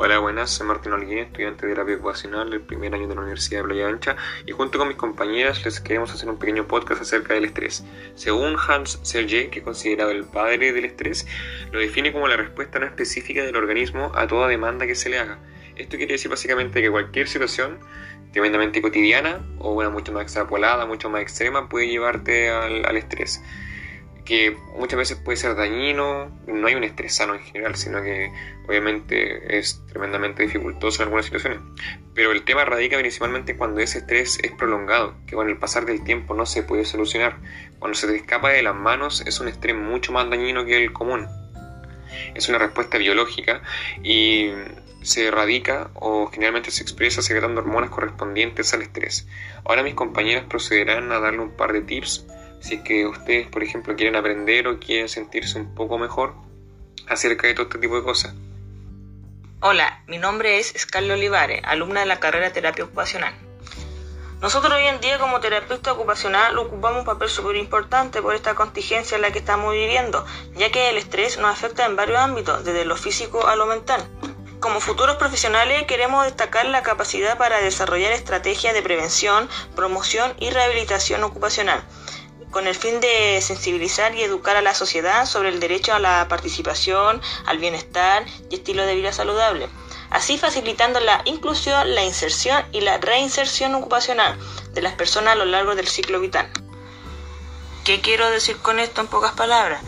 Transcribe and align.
Hola, 0.00 0.20
buenas, 0.20 0.50
soy 0.50 0.64
Martín 0.64 0.92
Olguín, 0.92 1.18
estudiante 1.18 1.66
de 1.66 1.72
terapia 1.72 1.96
ocupacional 1.96 2.48
del 2.50 2.60
primer 2.60 2.94
año 2.94 3.08
de 3.08 3.16
la 3.16 3.22
Universidad 3.22 3.62
de 3.62 3.64
Playa 3.64 3.88
Ancha 3.88 4.16
y 4.46 4.52
junto 4.52 4.78
con 4.78 4.86
mis 4.86 4.96
compañeras 4.96 5.64
les 5.64 5.80
queremos 5.80 6.14
hacer 6.14 6.28
un 6.28 6.38
pequeño 6.38 6.68
podcast 6.68 7.02
acerca 7.02 7.34
del 7.34 7.46
estrés. 7.46 7.84
Según 8.14 8.54
Hans 8.56 9.00
Selye, 9.02 9.50
que 9.50 9.58
es 9.58 9.64
considerado 9.64 10.12
el 10.12 10.22
padre 10.24 10.72
del 10.72 10.84
estrés, 10.84 11.26
lo 11.72 11.80
define 11.80 12.12
como 12.12 12.28
la 12.28 12.36
respuesta 12.36 12.78
no 12.78 12.86
específica 12.86 13.42
del 13.42 13.56
organismo 13.56 14.12
a 14.14 14.28
toda 14.28 14.46
demanda 14.46 14.86
que 14.86 14.94
se 14.94 15.08
le 15.08 15.18
haga. 15.18 15.40
Esto 15.74 15.96
quiere 15.96 16.12
decir 16.12 16.30
básicamente 16.30 16.80
que 16.80 16.92
cualquier 16.92 17.26
situación 17.26 17.80
tremendamente 18.30 18.80
cotidiana 18.80 19.40
o 19.58 19.72
una 19.72 19.90
mucho 19.90 20.12
más 20.12 20.22
extrapolada, 20.22 20.86
mucho 20.86 21.10
más 21.10 21.22
extrema 21.22 21.68
puede 21.68 21.88
llevarte 21.88 22.50
al 22.50 22.96
estrés 22.96 23.42
que 24.28 24.54
muchas 24.76 24.98
veces 24.98 25.16
puede 25.16 25.38
ser 25.38 25.54
dañino, 25.54 26.30
no 26.46 26.66
hay 26.66 26.74
un 26.74 26.84
estrés 26.84 27.14
sano 27.14 27.34
en 27.34 27.40
general, 27.40 27.76
sino 27.76 28.02
que 28.02 28.30
obviamente 28.68 29.58
es 29.58 29.82
tremendamente 29.86 30.42
dificultoso 30.42 31.00
en 31.00 31.06
algunas 31.06 31.24
situaciones. 31.24 31.60
Pero 32.12 32.32
el 32.32 32.44
tema 32.44 32.66
radica 32.66 32.98
principalmente 32.98 33.56
cuando 33.56 33.80
ese 33.80 34.00
estrés 34.00 34.38
es 34.42 34.52
prolongado, 34.52 35.14
que 35.26 35.34
con 35.34 35.48
el 35.48 35.56
pasar 35.56 35.86
del 35.86 36.04
tiempo 36.04 36.34
no 36.34 36.44
se 36.44 36.62
puede 36.62 36.84
solucionar. 36.84 37.38
Cuando 37.78 37.96
se 37.96 38.06
te 38.06 38.16
escapa 38.16 38.50
de 38.50 38.62
las 38.62 38.74
manos 38.74 39.22
es 39.26 39.40
un 39.40 39.48
estrés 39.48 39.74
mucho 39.74 40.12
más 40.12 40.28
dañino 40.28 40.66
que 40.66 40.76
el 40.76 40.92
común. 40.92 41.26
Es 42.34 42.50
una 42.50 42.58
respuesta 42.58 42.98
biológica 42.98 43.62
y 44.02 44.50
se 45.00 45.30
radica 45.30 45.90
o 45.94 46.26
generalmente 46.26 46.70
se 46.70 46.82
expresa 46.82 47.22
secretando 47.22 47.62
hormonas 47.62 47.88
correspondientes 47.88 48.74
al 48.74 48.82
estrés. 48.82 49.26
Ahora 49.64 49.82
mis 49.82 49.94
compañeras 49.94 50.44
procederán 50.50 51.12
a 51.12 51.18
darle 51.18 51.40
un 51.40 51.56
par 51.56 51.72
de 51.72 51.80
tips 51.80 52.26
si 52.60 52.82
que 52.82 53.06
ustedes, 53.06 53.48
por 53.48 53.62
ejemplo, 53.62 53.96
quieren 53.96 54.16
aprender 54.16 54.66
o 54.68 54.78
quieren 54.78 55.08
sentirse 55.08 55.58
un 55.58 55.74
poco 55.74 55.98
mejor 55.98 56.34
acerca 57.06 57.46
de 57.46 57.54
todo 57.54 57.64
este 57.64 57.78
tipo 57.78 57.96
de 57.96 58.02
cosas. 58.02 58.34
Hola, 59.60 60.02
mi 60.06 60.18
nombre 60.18 60.58
es 60.58 60.72
Scarlett 60.76 61.18
Olivares, 61.18 61.62
alumna 61.64 62.00
de 62.00 62.06
la 62.06 62.20
carrera 62.20 62.46
de 62.46 62.52
terapia 62.52 62.84
ocupacional. 62.84 63.34
Nosotros 64.40 64.72
hoy 64.72 64.86
en 64.86 65.00
día 65.00 65.18
como 65.18 65.40
terapeuta 65.40 65.92
ocupacional 65.92 66.56
ocupamos 66.58 67.00
un 67.00 67.04
papel 67.04 67.28
súper 67.28 67.56
importante 67.56 68.22
por 68.22 68.36
esta 68.36 68.54
contingencia 68.54 69.16
en 69.16 69.22
la 69.22 69.32
que 69.32 69.40
estamos 69.40 69.72
viviendo, 69.72 70.24
ya 70.54 70.70
que 70.70 70.90
el 70.90 70.96
estrés 70.96 71.38
nos 71.38 71.50
afecta 71.50 71.84
en 71.86 71.96
varios 71.96 72.20
ámbitos, 72.20 72.64
desde 72.64 72.84
lo 72.84 72.96
físico 72.96 73.48
a 73.48 73.56
lo 73.56 73.66
mental. 73.66 74.00
Como 74.60 74.78
futuros 74.78 75.16
profesionales 75.16 75.84
queremos 75.88 76.24
destacar 76.24 76.66
la 76.66 76.84
capacidad 76.84 77.36
para 77.36 77.60
desarrollar 77.60 78.12
estrategias 78.12 78.74
de 78.74 78.82
prevención, 78.82 79.48
promoción 79.74 80.34
y 80.38 80.50
rehabilitación 80.50 81.24
ocupacional, 81.24 81.82
con 82.50 82.66
el 82.66 82.74
fin 82.74 83.00
de 83.00 83.40
sensibilizar 83.42 84.14
y 84.14 84.22
educar 84.22 84.56
a 84.56 84.62
la 84.62 84.74
sociedad 84.74 85.26
sobre 85.26 85.50
el 85.50 85.60
derecho 85.60 85.94
a 85.94 85.98
la 85.98 86.26
participación, 86.28 87.20
al 87.46 87.58
bienestar 87.58 88.24
y 88.50 88.56
estilo 88.56 88.86
de 88.86 88.94
vida 88.94 89.12
saludable, 89.12 89.68
así 90.10 90.38
facilitando 90.38 91.00
la 91.00 91.22
inclusión, 91.24 91.94
la 91.94 92.04
inserción 92.04 92.64
y 92.72 92.80
la 92.80 92.98
reinserción 92.98 93.74
ocupacional 93.74 94.38
de 94.72 94.82
las 94.82 94.94
personas 94.94 95.34
a 95.34 95.36
lo 95.36 95.44
largo 95.44 95.74
del 95.74 95.88
ciclo 95.88 96.20
vital. 96.20 96.50
¿Qué 97.84 98.00
quiero 98.00 98.30
decir 98.30 98.56
con 98.58 98.80
esto 98.80 99.00
en 99.00 99.06
pocas 99.06 99.32
palabras? 99.32 99.82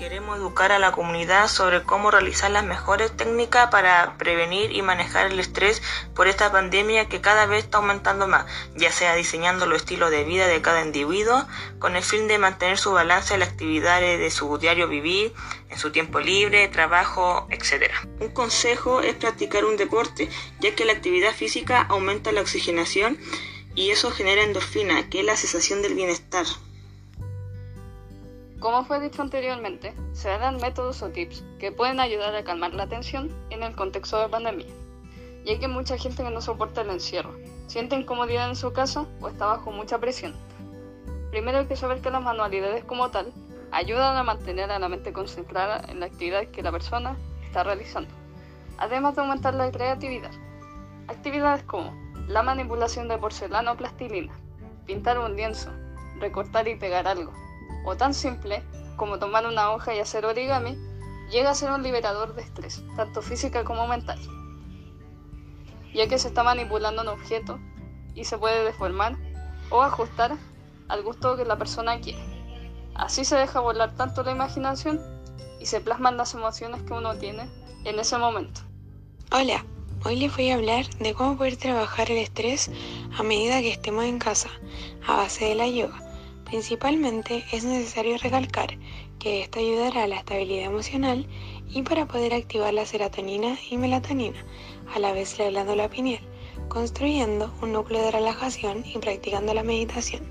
Que 0.00 0.06
queremos 0.06 0.38
educar 0.38 0.72
a 0.72 0.78
la 0.78 0.92
comunidad 0.92 1.46
sobre 1.46 1.82
cómo 1.82 2.10
realizar 2.10 2.50
las 2.50 2.64
mejores 2.64 3.14
técnicas 3.14 3.70
para 3.70 4.16
prevenir 4.16 4.72
y 4.72 4.80
manejar 4.80 5.26
el 5.26 5.38
estrés 5.38 5.82
por 6.14 6.26
esta 6.26 6.50
pandemia 6.50 7.06
que 7.06 7.20
cada 7.20 7.44
vez 7.44 7.64
está 7.64 7.78
aumentando 7.78 8.26
más, 8.26 8.46
ya 8.74 8.90
sea 8.90 9.14
diseñando 9.14 9.66
los 9.66 9.82
estilos 9.82 10.10
de 10.10 10.24
vida 10.24 10.46
de 10.46 10.62
cada 10.62 10.82
individuo 10.82 11.46
con 11.78 11.96
el 11.96 12.02
fin 12.02 12.28
de 12.28 12.38
mantener 12.38 12.78
su 12.78 12.92
balance 12.92 13.34
en 13.34 13.40
las 13.40 13.50
actividades 13.50 14.18
de 14.18 14.30
su 14.30 14.56
diario 14.56 14.88
vivir, 14.88 15.34
en 15.68 15.76
su 15.76 15.92
tiempo 15.92 16.18
libre, 16.18 16.66
trabajo, 16.68 17.46
etc. 17.50 17.92
Un 18.20 18.30
consejo 18.30 19.02
es 19.02 19.14
practicar 19.16 19.66
un 19.66 19.76
deporte, 19.76 20.30
ya 20.60 20.74
que 20.74 20.86
la 20.86 20.94
actividad 20.94 21.34
física 21.34 21.82
aumenta 21.82 22.32
la 22.32 22.40
oxigenación 22.40 23.18
y 23.74 23.90
eso 23.90 24.10
genera 24.10 24.44
endorfina, 24.44 25.10
que 25.10 25.20
es 25.20 25.26
la 25.26 25.36
sensación 25.36 25.82
del 25.82 25.94
bienestar. 25.94 26.46
Como 28.60 28.84
fue 28.84 29.00
dicho 29.00 29.22
anteriormente, 29.22 29.94
se 30.12 30.28
dan 30.28 30.58
métodos 30.58 31.02
o 31.02 31.08
tips 31.08 31.42
que 31.58 31.72
pueden 31.72 31.98
ayudar 31.98 32.34
a 32.34 32.44
calmar 32.44 32.74
la 32.74 32.86
tensión 32.86 33.34
en 33.48 33.62
el 33.62 33.74
contexto 33.74 34.20
de 34.20 34.28
pandemia, 34.28 34.66
ya 35.46 35.58
que 35.58 35.66
mucha 35.66 35.96
gente 35.96 36.22
que 36.22 36.30
no 36.30 36.42
soporta 36.42 36.82
el 36.82 36.90
encierro, 36.90 37.34
siente 37.68 37.96
incomodidad 37.96 38.50
en 38.50 38.56
su 38.56 38.74
casa 38.74 39.06
o 39.22 39.28
está 39.28 39.46
bajo 39.46 39.72
mucha 39.72 39.98
presión. 39.98 40.34
Primero 41.30 41.56
hay 41.56 41.66
que 41.68 41.76
saber 41.76 42.02
que 42.02 42.10
las 42.10 42.22
manualidades 42.22 42.84
como 42.84 43.10
tal 43.10 43.32
ayudan 43.70 44.18
a 44.18 44.24
mantener 44.24 44.70
a 44.70 44.78
la 44.78 44.90
mente 44.90 45.14
concentrada 45.14 45.80
en 45.88 46.00
la 46.00 46.06
actividad 46.06 46.44
que 46.48 46.62
la 46.62 46.70
persona 46.70 47.16
está 47.42 47.64
realizando, 47.64 48.10
además 48.76 49.14
de 49.14 49.22
aumentar 49.22 49.54
la 49.54 49.70
creatividad. 49.70 50.32
Actividades 51.08 51.62
como 51.62 51.94
la 52.28 52.42
manipulación 52.42 53.08
de 53.08 53.16
porcelana 53.16 53.72
o 53.72 53.76
plastilina, 53.78 54.34
pintar 54.84 55.18
un 55.18 55.34
lienzo, 55.34 55.70
recortar 56.18 56.68
y 56.68 56.76
pegar 56.76 57.08
algo, 57.08 57.32
o 57.84 57.96
tan 57.96 58.14
simple 58.14 58.62
como 58.96 59.18
tomar 59.18 59.46
una 59.46 59.70
hoja 59.70 59.94
y 59.94 59.98
hacer 59.98 60.26
origami, 60.26 60.76
llega 61.30 61.50
a 61.50 61.54
ser 61.54 61.70
un 61.70 61.82
liberador 61.82 62.34
de 62.34 62.42
estrés, 62.42 62.82
tanto 62.96 63.22
física 63.22 63.64
como 63.64 63.86
mental, 63.86 64.18
ya 65.94 66.08
que 66.08 66.18
se 66.18 66.28
está 66.28 66.42
manipulando 66.42 67.02
un 67.02 67.08
objeto 67.08 67.58
y 68.14 68.24
se 68.24 68.36
puede 68.36 68.64
deformar 68.64 69.16
o 69.70 69.82
ajustar 69.82 70.36
al 70.88 71.02
gusto 71.02 71.36
que 71.36 71.44
la 71.44 71.56
persona 71.56 72.00
quiere. 72.00 72.20
Así 72.94 73.24
se 73.24 73.36
deja 73.36 73.60
volar 73.60 73.94
tanto 73.96 74.22
la 74.22 74.32
imaginación 74.32 75.00
y 75.60 75.66
se 75.66 75.80
plasman 75.80 76.16
las 76.16 76.34
emociones 76.34 76.82
que 76.82 76.92
uno 76.92 77.14
tiene 77.16 77.48
en 77.84 77.98
ese 77.98 78.18
momento. 78.18 78.60
Hola, 79.32 79.64
hoy 80.04 80.16
les 80.16 80.34
voy 80.36 80.50
a 80.50 80.56
hablar 80.56 80.86
de 80.98 81.14
cómo 81.14 81.36
poder 81.36 81.56
trabajar 81.56 82.10
el 82.10 82.18
estrés 82.18 82.70
a 83.16 83.22
medida 83.22 83.60
que 83.60 83.70
estemos 83.70 84.04
en 84.04 84.18
casa, 84.18 84.50
a 85.06 85.16
base 85.16 85.46
de 85.46 85.54
la 85.54 85.68
yoga. 85.68 86.09
Principalmente 86.50 87.44
es 87.52 87.62
necesario 87.62 88.18
recalcar 88.18 88.76
que 89.20 89.42
esto 89.42 89.60
ayudará 89.60 90.02
a 90.02 90.06
la 90.08 90.16
estabilidad 90.16 90.64
emocional 90.64 91.28
y 91.68 91.82
para 91.82 92.08
poder 92.08 92.34
activar 92.34 92.74
la 92.74 92.84
serotonina 92.84 93.56
y 93.70 93.76
melatonina, 93.76 94.44
a 94.92 94.98
la 94.98 95.12
vez 95.12 95.38
la 95.38 95.48
glándula 95.48 95.88
pineal, 95.88 96.18
construyendo 96.68 97.54
un 97.62 97.72
núcleo 97.72 98.02
de 98.02 98.10
relajación 98.10 98.84
y 98.84 98.98
practicando 98.98 99.54
la 99.54 99.62
meditación. 99.62 100.28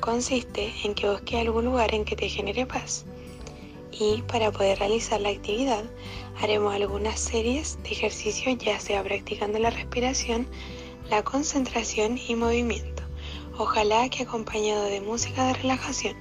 Consiste 0.00 0.74
en 0.84 0.92
que 0.92 1.08
busques 1.08 1.40
algún 1.40 1.64
lugar 1.64 1.94
en 1.94 2.04
que 2.04 2.16
te 2.16 2.28
genere 2.28 2.66
paz. 2.66 3.06
Y 3.92 4.20
para 4.30 4.52
poder 4.52 4.78
realizar 4.78 5.22
la 5.22 5.30
actividad, 5.30 5.84
haremos 6.38 6.74
algunas 6.74 7.18
series 7.18 7.82
de 7.82 7.92
ejercicios, 7.92 8.58
ya 8.58 8.78
sea 8.78 9.02
practicando 9.02 9.58
la 9.58 9.70
respiración, 9.70 10.46
la 11.08 11.22
concentración 11.22 12.18
y 12.28 12.34
movimiento. 12.34 12.91
Ojalá 13.64 14.08
que 14.08 14.24
acompañado 14.24 14.86
de 14.86 15.00
música 15.00 15.46
de 15.46 15.52
relajación 15.52 16.16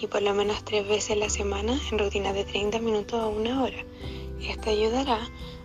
y 0.00 0.08
por 0.08 0.22
lo 0.22 0.34
menos 0.34 0.64
tres 0.64 0.88
veces 0.88 1.12
a 1.12 1.20
la 1.20 1.30
semana 1.30 1.78
en 1.88 2.00
rutinas 2.00 2.34
de 2.34 2.42
30 2.42 2.80
minutos 2.80 3.20
a 3.22 3.28
una 3.28 3.62
hora. 3.62 3.84
Esto 4.42 4.70
ayudará 4.70 5.20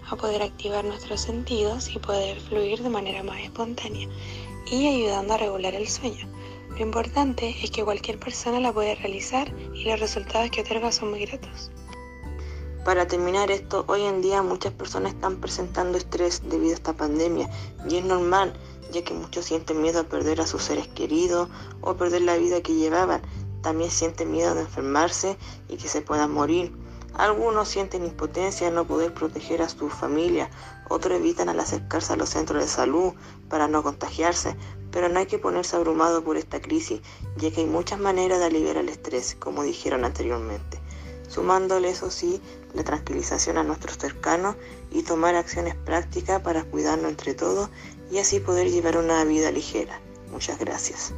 a 0.07 0.15
poder 0.17 0.43
activar 0.43 0.85
nuestros 0.85 1.21
sentidos 1.21 1.95
y 1.95 1.97
poder 1.97 2.39
fluir 2.41 2.83
de 2.83 2.89
manera 2.89 3.23
más 3.23 3.39
espontánea 3.39 4.07
y 4.67 4.85
ayudando 4.85 5.33
a 5.33 5.37
regular 5.37 5.73
el 5.73 5.87
sueño. 5.87 6.27
Lo 6.69 6.81
importante 6.81 7.55
es 7.63 7.71
que 7.71 7.83
cualquier 7.83 8.19
persona 8.19 8.59
la 8.59 8.71
puede 8.71 8.93
realizar 8.93 9.51
y 9.73 9.85
los 9.85 9.99
resultados 9.99 10.51
que 10.51 10.61
otorga 10.61 10.91
son 10.91 11.09
muy 11.09 11.25
gratos. 11.25 11.71
Para 12.85 13.07
terminar 13.07 13.49
esto, 13.49 13.83
hoy 13.87 14.03
en 14.03 14.21
día 14.21 14.43
muchas 14.43 14.73
personas 14.73 15.15
están 15.15 15.41
presentando 15.41 15.97
estrés 15.97 16.43
debido 16.47 16.73
a 16.73 16.75
esta 16.75 16.93
pandemia 16.93 17.49
y 17.89 17.95
es 17.95 18.05
normal 18.05 18.53
ya 18.91 19.03
que 19.03 19.13
muchos 19.13 19.45
sienten 19.45 19.81
miedo 19.81 20.01
a 20.01 20.03
perder 20.03 20.41
a 20.41 20.47
sus 20.47 20.63
seres 20.63 20.87
queridos 20.87 21.49
o 21.81 21.95
perder 21.95 22.21
la 22.21 22.37
vida 22.37 22.61
que 22.61 22.75
llevaban. 22.75 23.21
También 23.61 23.91
sienten 23.91 24.31
miedo 24.31 24.53
de 24.55 24.61
enfermarse 24.61 25.37
y 25.69 25.77
que 25.77 25.87
se 25.87 26.01
puedan 26.01 26.31
morir. 26.31 26.71
Algunos 27.15 27.69
sienten 27.69 28.03
impotencia 28.03 28.67
a 28.67 28.71
no 28.71 28.85
poder 28.85 29.13
proteger 29.13 29.61
a 29.61 29.69
su 29.69 29.89
familia, 29.89 30.49
otros 30.89 31.17
evitan 31.17 31.47
al 31.47 31.61
acercarse 31.61 32.11
a 32.11 32.17
los 32.17 32.29
centros 32.29 32.61
de 32.61 32.67
salud 32.67 33.13
para 33.49 33.69
no 33.69 33.83
contagiarse, 33.83 34.57
pero 34.91 35.07
no 35.07 35.19
hay 35.19 35.25
que 35.25 35.39
ponerse 35.39 35.77
abrumado 35.77 36.25
por 36.25 36.35
esta 36.35 36.61
crisis, 36.61 37.01
ya 37.37 37.51
que 37.51 37.61
hay 37.61 37.67
muchas 37.67 37.99
maneras 37.99 38.39
de 38.39 38.45
aliviar 38.45 38.75
el 38.75 38.89
estrés, 38.89 39.35
como 39.39 39.63
dijeron 39.63 40.03
anteriormente, 40.03 40.81
sumándole 41.27 41.89
eso 41.89 42.11
sí 42.11 42.41
la 42.73 42.83
tranquilización 42.83 43.57
a 43.57 43.63
nuestros 43.63 43.97
cercanos 43.97 44.55
y 44.91 45.03
tomar 45.03 45.35
acciones 45.35 45.75
prácticas 45.75 46.41
para 46.41 46.63
cuidarnos 46.63 47.09
entre 47.09 47.33
todos 47.33 47.69
y 48.11 48.19
así 48.19 48.39
poder 48.39 48.69
llevar 48.69 48.97
una 48.97 49.23
vida 49.23 49.51
ligera. 49.51 49.99
Muchas 50.31 50.59
gracias. 50.59 51.13